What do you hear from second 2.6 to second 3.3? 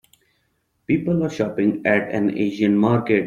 market.